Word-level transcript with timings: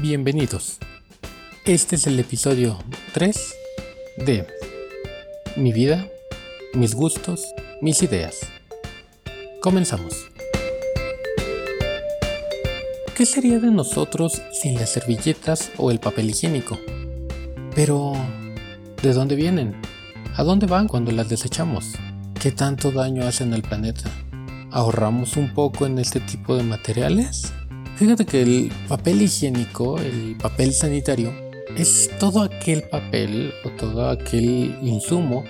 Bienvenidos. 0.00 0.78
Este 1.64 1.96
es 1.96 2.06
el 2.06 2.20
episodio 2.20 2.78
3 3.14 3.54
de 4.18 4.46
Mi 5.56 5.72
vida, 5.72 6.06
mis 6.72 6.94
gustos, 6.94 7.44
mis 7.82 8.00
ideas. 8.04 8.38
Comenzamos. 9.60 10.14
¿Qué 13.16 13.26
sería 13.26 13.58
de 13.58 13.72
nosotros 13.72 14.40
sin 14.52 14.76
las 14.76 14.90
servilletas 14.90 15.72
o 15.78 15.90
el 15.90 15.98
papel 15.98 16.30
higiénico? 16.30 16.78
Pero, 17.74 18.12
¿de 19.02 19.12
dónde 19.12 19.34
vienen? 19.34 19.74
¿A 20.36 20.44
dónde 20.44 20.66
van 20.66 20.86
cuando 20.86 21.10
las 21.10 21.28
desechamos? 21.28 21.94
¿Qué 22.40 22.52
tanto 22.52 22.92
daño 22.92 23.26
hacen 23.26 23.52
al 23.52 23.62
planeta? 23.62 24.08
¿Ahorramos 24.70 25.36
un 25.36 25.52
poco 25.54 25.86
en 25.86 25.98
este 25.98 26.20
tipo 26.20 26.56
de 26.56 26.62
materiales? 26.62 27.52
Fíjate 27.98 28.26
que 28.26 28.42
el 28.42 28.72
papel 28.86 29.22
higiénico, 29.22 29.98
el 29.98 30.36
papel 30.40 30.72
sanitario, 30.72 31.34
es 31.76 32.08
todo 32.20 32.42
aquel 32.42 32.84
papel 32.84 33.52
o 33.64 33.70
todo 33.70 34.08
aquel 34.08 34.78
insumo 34.82 35.42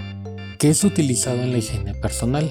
que 0.58 0.70
es 0.70 0.82
utilizado 0.82 1.42
en 1.42 1.52
la 1.52 1.58
higiene 1.58 1.92
personal. 1.92 2.50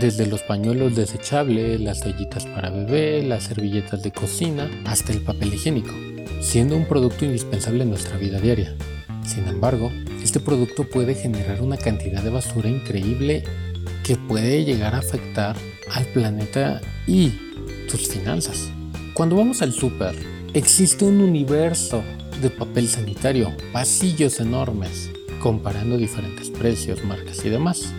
Desde 0.00 0.26
los 0.26 0.42
pañuelos 0.42 0.96
desechables, 0.96 1.80
las 1.80 2.00
toallitas 2.00 2.46
para 2.46 2.70
bebé, 2.70 3.22
las 3.22 3.44
servilletas 3.44 4.02
de 4.02 4.10
cocina, 4.10 4.68
hasta 4.86 5.12
el 5.12 5.22
papel 5.22 5.54
higiénico, 5.54 5.94
siendo 6.40 6.76
un 6.76 6.86
producto 6.86 7.24
indispensable 7.24 7.84
en 7.84 7.90
nuestra 7.90 8.18
vida 8.18 8.40
diaria. 8.40 8.74
Sin 9.24 9.46
embargo, 9.46 9.92
este 10.20 10.40
producto 10.40 10.82
puede 10.82 11.14
generar 11.14 11.62
una 11.62 11.76
cantidad 11.76 12.24
de 12.24 12.30
basura 12.30 12.68
increíble 12.68 13.44
que 14.02 14.16
puede 14.16 14.64
llegar 14.64 14.96
a 14.96 14.98
afectar 14.98 15.54
al 15.92 16.06
planeta 16.06 16.80
y 17.06 17.30
tus 17.88 18.08
finanzas. 18.08 18.68
Cuando 19.16 19.36
vamos 19.36 19.62
al 19.62 19.72
súper, 19.72 20.14
existe 20.52 21.06
un 21.06 21.22
universo 21.22 22.04
de 22.42 22.50
papel 22.50 22.86
sanitario, 22.86 23.50
pasillos 23.72 24.40
enormes, 24.40 25.10
comparando 25.40 25.96
diferentes 25.96 26.50
precios, 26.50 27.02
marcas 27.02 27.42
y 27.42 27.48
demás. 27.48 27.94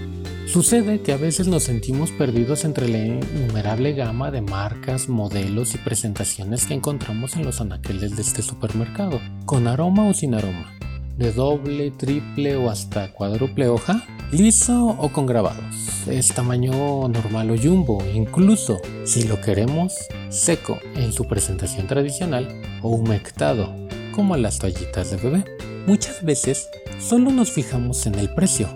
Sucede 0.45 1.01
que 1.01 1.13
a 1.13 1.17
veces 1.17 1.47
nos 1.47 1.63
sentimos 1.63 2.11
perdidos 2.11 2.65
entre 2.65 2.87
la 2.87 2.99
innumerable 2.99 3.93
gama 3.93 4.29
de 4.29 4.41
marcas, 4.41 5.09
modelos 5.09 5.73
y 5.73 5.79
presentaciones 5.79 6.67
que 6.67 6.75
encontramos 6.75 7.35
en 7.35 7.45
los 7.45 7.61
anaqueles 7.61 8.15
de 8.15 8.21
este 8.21 8.43
supermercado, 8.43 9.19
con 9.47 9.67
aroma 9.67 10.07
o 10.07 10.13
sin 10.13 10.35
aroma, 10.35 10.71
de 11.17 11.31
doble, 11.31 11.91
triple 11.91 12.55
o 12.55 12.69
hasta 12.69 13.11
cuádruple 13.11 13.67
hoja, 13.67 14.03
liso 14.31 14.85
o 14.99 15.09
con 15.09 15.25
grabados 15.25 15.97
es 16.11 16.29
tamaño 16.29 17.07
normal 17.07 17.51
o 17.51 17.57
jumbo, 17.57 18.03
incluso 18.13 18.79
si 19.05 19.23
lo 19.23 19.41
queremos 19.41 19.93
seco 20.29 20.79
en 20.95 21.11
su 21.11 21.25
presentación 21.25 21.87
tradicional 21.87 22.61
o 22.81 22.89
humectado, 22.89 23.73
como 24.13 24.37
las 24.37 24.59
toallitas 24.59 25.11
de 25.11 25.17
bebé. 25.17 25.45
Muchas 25.85 26.23
veces 26.23 26.69
solo 26.99 27.31
nos 27.31 27.51
fijamos 27.51 28.05
en 28.05 28.15
el 28.15 28.29
precio, 28.29 28.69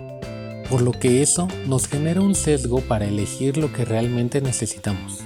por 0.68 0.82
lo 0.82 0.92
que 0.92 1.22
eso 1.22 1.48
nos 1.66 1.88
genera 1.88 2.20
un 2.20 2.34
sesgo 2.34 2.80
para 2.80 3.06
elegir 3.06 3.56
lo 3.56 3.72
que 3.72 3.84
realmente 3.84 4.40
necesitamos. 4.40 5.20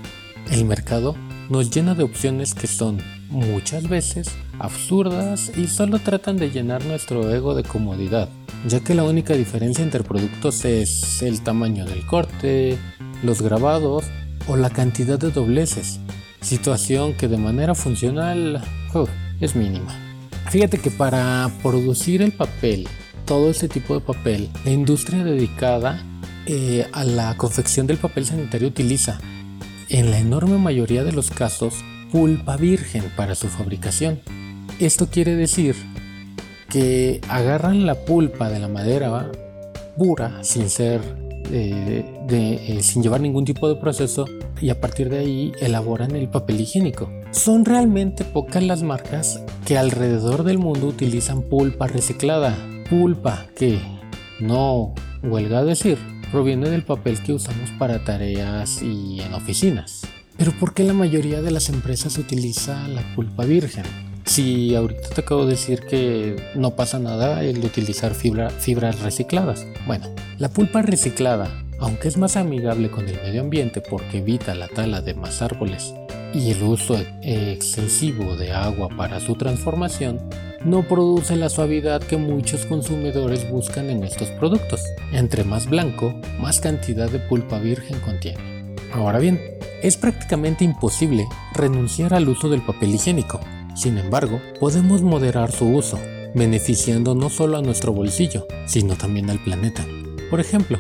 El 0.51 0.65
mercado 0.65 1.15
nos 1.49 1.71
llena 1.71 1.95
de 1.95 2.05
opciones 2.05 2.55
que 2.55 2.67
son 2.67 2.99
muchas 3.29 3.89
veces 3.89 4.29
absurdas 4.59 5.53
y 5.57 5.67
solo 5.67 5.99
tratan 5.99 6.37
de 6.37 6.51
llenar 6.51 6.85
nuestro 6.85 7.31
ego 7.35 7.55
de 7.55 7.63
comodidad 7.63 8.29
ya 8.67 8.81
que 8.81 8.95
la 8.95 9.05
única 9.05 9.35
diferencia 9.35 9.85
entre 9.85 10.03
productos 10.03 10.65
es 10.65 11.23
el 11.23 11.43
tamaño 11.43 11.85
del 11.85 12.05
corte, 12.07 12.79
los 13.23 13.43
grabados 13.43 14.05
o 14.49 14.57
la 14.57 14.71
cantidad 14.71 15.19
de 15.19 15.31
dobleces, 15.31 16.01
situación 16.41 17.15
que 17.15 17.29
de 17.29 17.37
manera 17.37 17.75
funcional 17.75 18.63
es 19.41 19.55
mínima. 19.55 19.95
Fíjate 20.51 20.79
que 20.79 20.91
para 20.91 21.51
producir 21.63 22.23
el 22.23 22.33
papel, 22.33 22.89
todo 23.25 23.51
ese 23.51 23.69
tipo 23.69 23.95
de 23.95 24.01
papel, 24.01 24.49
la 24.65 24.71
industria 24.71 25.23
dedicada 25.23 26.03
eh, 26.47 26.87
a 26.93 27.05
la 27.05 27.37
confección 27.37 27.87
del 27.87 27.99
papel 27.99 28.25
sanitario 28.25 28.69
utiliza, 28.69 29.19
en 29.89 30.11
la 30.11 30.19
enorme 30.19 30.59
mayoría 30.59 31.05
de 31.05 31.13
los 31.13 31.31
casos, 31.31 31.75
pulpa 32.11 32.57
virgen 32.57 33.05
para 33.17 33.35
su 33.35 33.49
fabricación. 33.49 34.21
Esto 34.79 35.09
quiere 35.09 35.35
decir 35.35 35.75
que 36.69 37.21
agarran 37.29 37.87
la 37.87 37.95
pulpa 37.95 38.51
de 38.51 38.59
la 38.59 38.69
madera 38.69 39.31
pura 39.97 40.43
sin 40.43 40.69
ser 40.69 41.01
eh, 41.51 42.05
eh, 42.29 42.79
sin 42.83 43.03
llevar 43.03 43.21
ningún 43.21 43.45
tipo 43.45 43.69
de 43.69 43.77
proceso 43.77 44.25
y 44.61 44.71
a 44.71 44.81
partir 44.81 45.09
de 45.09 45.19
ahí 45.19 45.53
elaboran 45.61 46.17
el 46.17 46.29
papel 46.29 46.61
higiénico. 46.61 47.11
Son 47.31 47.65
realmente 47.65 48.25
pocas 48.25 48.63
las 48.63 48.83
marcas 48.83 49.41
que 49.65 49.79
alrededor 49.79 50.43
del 50.43 50.59
mundo 50.59 50.89
utilizan 50.89 51.43
pulpa 51.43 51.87
reciclada. 51.87 52.57
Pulpa 52.91 53.47
que, 53.57 53.81
no 54.41 54.95
huelga 55.23 55.59
a 55.59 55.65
decir, 55.65 55.99
proviene 56.33 56.69
del 56.69 56.83
papel 56.83 57.23
que 57.23 57.33
usamos 57.33 57.71
para 57.79 58.05
tareas 58.05 58.83
y 58.83 59.21
en 59.21 59.35
oficinas. 59.35 60.03
Pero 60.39 60.53
¿por 60.53 60.75
qué 60.75 60.85
la 60.85 60.93
mayoría 60.93 61.41
de 61.41 61.51
las 61.51 61.69
empresas 61.71 62.19
utiliza 62.19 62.89
la 62.89 63.03
pulpa 63.15 63.45
virgen? 63.45 63.85
Si 64.27 64.75
ahorita 64.75 65.09
te 65.15 65.21
acabo 65.21 65.45
de 65.45 65.53
decir 65.53 65.81
que 65.81 66.37
no 66.55 66.77
pasa 66.77 66.99
nada 66.99 67.43
el 67.43 67.65
utilizar 67.65 68.13
fibras 68.15 69.01
recicladas. 69.01 69.67
Bueno, 69.87 70.07
la 70.39 70.49
pulpa 70.49 70.83
reciclada, 70.83 71.49
aunque 71.79 72.09
es 72.09 72.17
más 72.17 72.37
amigable 72.37 72.91
con 72.91 73.09
el 73.09 73.21
medio 73.23 73.41
ambiente 73.41 73.81
porque 73.81 74.19
evita 74.19 74.55
la 74.55 74.69
tala 74.69 75.01
de 75.01 75.15
más 75.15 75.43
árboles 75.43 75.95
y 76.35 76.51
el 76.51 76.63
uso 76.65 76.99
excesivo 77.23 78.37
de 78.37 78.53
agua 78.53 78.89
para 78.95 79.21
su 79.21 79.37
transformación, 79.37 80.21
no 80.65 80.83
produce 80.83 81.37
la 81.37 81.49
suavidad 81.49 82.03
que 82.03 82.17
muchos 82.17 82.67
consumidores 82.67 83.49
buscan 83.51 83.89
en 83.89 84.03
estos 84.03 84.29
productos. 84.31 84.83
Entre 85.13 85.45
más 85.45 85.67
blanco, 85.71 86.13
más 86.41 86.61
cantidad 86.61 87.09
de 87.09 87.21
pulpa 87.21 87.59
virgen 87.59 88.01
contiene. 88.01 88.75
Ahora 88.93 89.19
bien, 89.19 89.41
es 89.83 89.97
prácticamente 89.97 90.65
imposible 90.65 91.29
renunciar 91.53 92.15
al 92.15 92.29
uso 92.29 92.49
del 92.49 92.63
papel 92.63 92.95
higiénico, 92.95 93.41
sin 93.77 93.99
embargo, 93.99 94.41
podemos 94.59 95.03
moderar 95.03 95.53
su 95.53 95.67
uso, 95.67 95.99
beneficiando 96.35 97.15
no 97.15 97.29
solo 97.29 97.59
a 97.59 97.63
nuestro 97.63 97.93
bolsillo, 97.93 98.47
sino 98.67 98.97
también 98.97 99.29
al 99.29 99.39
planeta. 99.39 99.85
Por 100.31 100.41
ejemplo, 100.41 100.79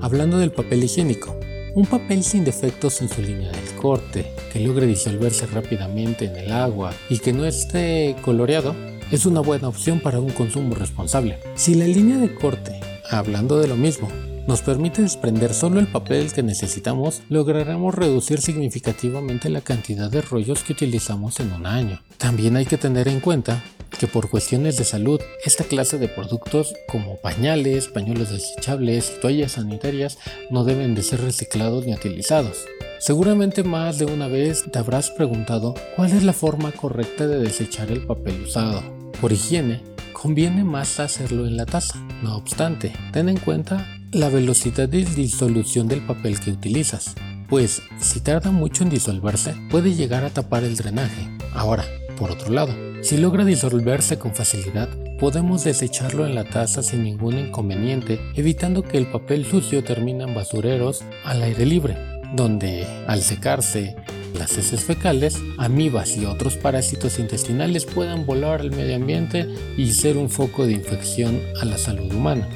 hablando 0.00 0.38
del 0.38 0.52
papel 0.52 0.84
higiénico, 0.84 1.36
un 1.74 1.86
papel 1.86 2.22
sin 2.22 2.44
defectos 2.44 3.02
en 3.02 3.08
su 3.08 3.20
línea 3.20 3.50
del 3.50 3.74
corte, 3.82 4.32
que 4.52 4.60
logre 4.60 4.86
disolverse 4.86 5.46
rápidamente 5.46 6.26
en 6.26 6.36
el 6.36 6.52
agua 6.52 6.92
y 7.10 7.18
que 7.18 7.32
no 7.32 7.44
esté 7.44 8.14
coloreado, 8.22 8.76
es 9.10 9.26
una 9.26 9.40
buena 9.40 9.68
opción 9.68 9.98
para 9.98 10.20
un 10.20 10.30
consumo 10.30 10.76
responsable. 10.76 11.40
Si 11.56 11.74
la 11.74 11.86
línea 11.86 12.18
de 12.18 12.32
corte, 12.32 12.80
hablando 13.10 13.58
de 13.58 13.66
lo 13.66 13.76
mismo, 13.76 14.08
nos 14.46 14.62
permite 14.62 15.02
desprender 15.02 15.52
solo 15.54 15.80
el 15.80 15.88
papel 15.88 16.32
que 16.32 16.42
necesitamos, 16.42 17.22
lograremos 17.28 17.94
reducir 17.94 18.40
significativamente 18.40 19.48
la 19.48 19.60
cantidad 19.60 20.10
de 20.10 20.22
rollos 20.22 20.62
que 20.62 20.72
utilizamos 20.72 21.40
en 21.40 21.52
un 21.52 21.66
año. 21.66 22.00
También 22.18 22.56
hay 22.56 22.66
que 22.66 22.78
tener 22.78 23.08
en 23.08 23.20
cuenta 23.20 23.62
que 23.98 24.06
por 24.06 24.30
cuestiones 24.30 24.76
de 24.76 24.84
salud, 24.84 25.20
esta 25.44 25.64
clase 25.64 25.98
de 25.98 26.08
productos 26.08 26.74
como 26.88 27.16
pañales, 27.16 27.88
pañuelos 27.88 28.30
desechables 28.30 29.14
y 29.16 29.20
toallas 29.20 29.52
sanitarias 29.52 30.18
no 30.50 30.64
deben 30.64 30.94
de 30.94 31.02
ser 31.02 31.22
reciclados 31.22 31.86
ni 31.86 31.94
utilizados. 31.94 32.64
Seguramente 32.98 33.62
más 33.62 33.98
de 33.98 34.06
una 34.06 34.28
vez 34.28 34.64
te 34.70 34.78
habrás 34.78 35.10
preguntado 35.10 35.74
cuál 35.96 36.12
es 36.12 36.22
la 36.22 36.32
forma 36.32 36.72
correcta 36.72 37.26
de 37.26 37.38
desechar 37.38 37.90
el 37.90 38.06
papel 38.06 38.42
usado. 38.42 38.82
Por 39.20 39.32
higiene, 39.32 39.82
conviene 40.12 40.64
más 40.64 40.98
hacerlo 41.00 41.46
en 41.46 41.56
la 41.56 41.66
taza. 41.66 41.98
No 42.22 42.36
obstante, 42.36 42.92
ten 43.12 43.28
en 43.28 43.38
cuenta 43.38 43.95
la 44.16 44.30
velocidad 44.30 44.88
de 44.88 45.04
disolución 45.04 45.88
del 45.88 46.00
papel 46.00 46.40
que 46.40 46.50
utilizas, 46.50 47.14
pues 47.50 47.82
si 48.00 48.20
tarda 48.20 48.50
mucho 48.50 48.82
en 48.82 48.88
disolverse 48.88 49.54
puede 49.70 49.94
llegar 49.94 50.24
a 50.24 50.30
tapar 50.30 50.64
el 50.64 50.74
drenaje. 50.74 51.28
Ahora, 51.52 51.84
por 52.16 52.30
otro 52.30 52.50
lado, 52.50 52.74
si 53.02 53.18
logra 53.18 53.44
disolverse 53.44 54.18
con 54.18 54.34
facilidad, 54.34 54.88
podemos 55.18 55.64
desecharlo 55.64 56.26
en 56.26 56.34
la 56.34 56.44
taza 56.44 56.82
sin 56.82 57.02
ningún 57.02 57.38
inconveniente, 57.38 58.18
evitando 58.34 58.82
que 58.82 58.96
el 58.96 59.06
papel 59.06 59.44
sucio 59.44 59.84
termine 59.84 60.24
en 60.24 60.34
basureros 60.34 61.04
al 61.22 61.42
aire 61.42 61.66
libre, 61.66 61.98
donde, 62.34 62.86
al 63.06 63.20
secarse, 63.20 63.96
las 64.38 64.56
heces 64.56 64.82
fecales, 64.82 65.38
amibas 65.58 66.16
y 66.16 66.24
otros 66.24 66.56
parásitos 66.56 67.18
intestinales 67.18 67.84
puedan 67.84 68.24
volar 68.24 68.62
al 68.62 68.70
medio 68.70 68.96
ambiente 68.96 69.46
y 69.76 69.92
ser 69.92 70.16
un 70.16 70.30
foco 70.30 70.66
de 70.66 70.72
infección 70.72 71.38
a 71.60 71.66
la 71.66 71.76
salud 71.76 72.10
humana. 72.10 72.48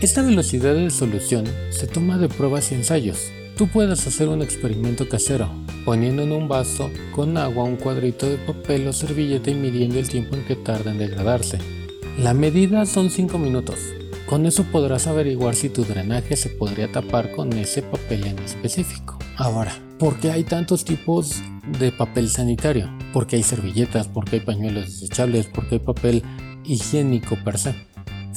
Esta 0.00 0.22
velocidad 0.22 0.74
de 0.74 0.90
solución 0.90 1.44
se 1.70 1.86
toma 1.86 2.18
de 2.18 2.28
pruebas 2.28 2.70
y 2.70 2.76
ensayos. 2.76 3.32
Tú 3.56 3.66
puedes 3.66 4.06
hacer 4.06 4.28
un 4.28 4.42
experimento 4.42 5.08
casero, 5.08 5.48
poniendo 5.84 6.22
en 6.22 6.32
un 6.32 6.46
vaso 6.46 6.90
con 7.12 7.36
agua 7.36 7.64
un 7.64 7.76
cuadrito 7.76 8.28
de 8.28 8.36
papel 8.36 8.86
o 8.86 8.92
servilleta 8.92 9.50
y 9.50 9.54
midiendo 9.54 9.98
el 9.98 10.08
tiempo 10.08 10.36
en 10.36 10.44
que 10.44 10.54
tarda 10.54 10.92
en 10.92 10.98
degradarse. 10.98 11.58
La 12.16 12.32
medida 12.32 12.86
son 12.86 13.10
5 13.10 13.38
minutos. 13.38 13.80
Con 14.26 14.46
eso 14.46 14.62
podrás 14.64 15.06
averiguar 15.06 15.56
si 15.56 15.68
tu 15.68 15.84
drenaje 15.84 16.36
se 16.36 16.50
podría 16.50 16.92
tapar 16.92 17.32
con 17.32 17.52
ese 17.54 17.82
papel 17.82 18.24
en 18.26 18.38
específico. 18.38 19.18
Ahora, 19.36 19.72
¿por 19.98 20.20
qué 20.20 20.30
hay 20.30 20.44
tantos 20.44 20.84
tipos 20.84 21.42
de 21.80 21.90
papel 21.90 22.28
sanitario? 22.28 22.88
porque 23.12 23.36
hay 23.36 23.42
servilletas, 23.42 24.08
porque 24.08 24.36
hay 24.36 24.40
pañuelos 24.40 24.86
desechables, 24.86 25.46
porque 25.46 25.76
hay 25.76 25.78
papel 25.80 26.22
higiénico 26.64 27.36
per 27.44 27.58
se. 27.58 27.74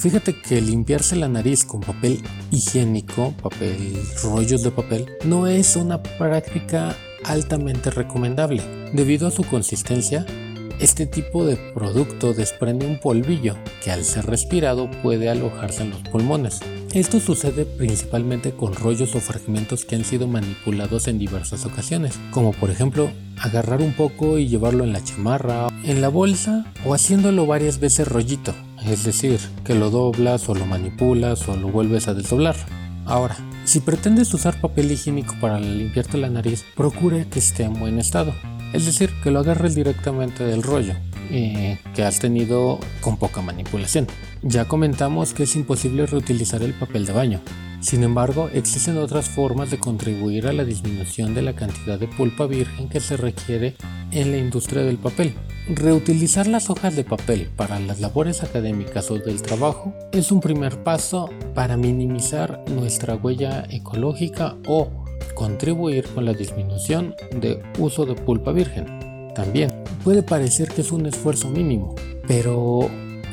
Fíjate 0.02 0.34
que 0.34 0.60
limpiarse 0.60 1.14
la 1.14 1.28
nariz 1.28 1.64
con 1.64 1.80
papel 1.80 2.20
higiénico, 2.50 3.32
papel, 3.40 4.02
rollos 4.24 4.64
de 4.64 4.72
papel, 4.72 5.06
no 5.24 5.46
es 5.46 5.76
una 5.76 6.02
práctica 6.02 6.96
altamente 7.22 7.88
recomendable. 7.92 8.64
Debido 8.92 9.28
a 9.28 9.30
su 9.30 9.44
consistencia, 9.44 10.26
este 10.80 11.06
tipo 11.06 11.44
de 11.44 11.54
producto 11.72 12.34
desprende 12.34 12.84
un 12.84 12.98
polvillo 12.98 13.54
que 13.84 13.92
al 13.92 14.02
ser 14.02 14.26
respirado 14.26 14.90
puede 15.04 15.30
alojarse 15.30 15.84
en 15.84 15.90
los 15.90 16.00
pulmones. 16.00 16.58
Esto 16.92 17.20
sucede 17.20 17.64
principalmente 17.64 18.50
con 18.50 18.74
rollos 18.74 19.14
o 19.14 19.20
fragmentos 19.20 19.84
que 19.84 19.94
han 19.94 20.04
sido 20.04 20.26
manipulados 20.26 21.06
en 21.06 21.20
diversas 21.20 21.64
ocasiones, 21.64 22.18
como 22.32 22.50
por 22.50 22.70
ejemplo 22.70 23.08
agarrar 23.38 23.80
un 23.80 23.92
poco 23.92 24.38
y 24.38 24.48
llevarlo 24.48 24.82
en 24.82 24.92
la 24.92 25.04
chamarra, 25.04 25.68
en 25.84 26.00
la 26.00 26.08
bolsa 26.08 26.66
o 26.84 26.92
haciéndolo 26.92 27.46
varias 27.46 27.78
veces 27.78 28.08
rollito, 28.08 28.52
es 28.86 29.04
decir, 29.04 29.40
que 29.64 29.74
lo 29.74 29.90
doblas 29.90 30.48
o 30.48 30.54
lo 30.54 30.66
manipulas 30.66 31.48
o 31.48 31.56
lo 31.56 31.68
vuelves 31.68 32.08
a 32.08 32.14
desdoblar. 32.14 32.56
Ahora, 33.06 33.36
si 33.64 33.80
pretendes 33.80 34.32
usar 34.34 34.60
papel 34.60 34.90
higiénico 34.90 35.34
para 35.40 35.58
limpiarte 35.58 36.18
la 36.18 36.28
nariz, 36.28 36.64
procure 36.76 37.26
que 37.28 37.38
esté 37.38 37.64
en 37.64 37.74
buen 37.74 37.98
estado. 37.98 38.32
Es 38.72 38.86
decir, 38.86 39.10
que 39.22 39.30
lo 39.30 39.40
agarres 39.40 39.74
directamente 39.74 40.44
del 40.44 40.62
rollo 40.62 40.94
eh, 41.30 41.78
que 41.94 42.04
has 42.04 42.18
tenido 42.18 42.78
con 43.00 43.16
poca 43.16 43.40
manipulación. 43.40 44.06
Ya 44.42 44.66
comentamos 44.66 45.32
que 45.32 45.44
es 45.44 45.56
imposible 45.56 46.06
reutilizar 46.06 46.62
el 46.62 46.74
papel 46.74 47.06
de 47.06 47.12
baño. 47.12 47.40
Sin 47.80 48.04
embargo, 48.04 48.48
existen 48.52 48.98
otras 48.98 49.28
formas 49.28 49.70
de 49.70 49.78
contribuir 49.78 50.46
a 50.46 50.52
la 50.52 50.64
disminución 50.64 51.34
de 51.34 51.42
la 51.42 51.54
cantidad 51.54 51.98
de 51.98 52.06
pulpa 52.06 52.46
virgen 52.46 52.88
que 52.88 53.00
se 53.00 53.16
requiere 53.16 53.76
en 54.10 54.30
la 54.30 54.38
industria 54.38 54.82
del 54.82 54.98
papel. 54.98 55.34
Reutilizar 55.74 56.46
las 56.48 56.68
hojas 56.68 56.96
de 56.96 57.02
papel 57.02 57.48
para 57.56 57.80
las 57.80 57.98
labores 57.98 58.42
académicas 58.42 59.10
o 59.10 59.16
del 59.16 59.40
trabajo 59.40 59.94
es 60.12 60.30
un 60.30 60.40
primer 60.40 60.82
paso 60.82 61.30
para 61.54 61.78
minimizar 61.78 62.62
nuestra 62.68 63.14
huella 63.14 63.64
ecológica 63.70 64.54
o 64.66 64.90
contribuir 65.34 66.06
con 66.08 66.26
la 66.26 66.34
disminución 66.34 67.14
de 67.34 67.62
uso 67.78 68.04
de 68.04 68.14
pulpa 68.14 68.52
virgen. 68.52 69.32
También 69.34 69.72
puede 70.04 70.22
parecer 70.22 70.68
que 70.68 70.82
es 70.82 70.92
un 70.92 71.06
esfuerzo 71.06 71.48
mínimo, 71.48 71.94
pero 72.28 72.90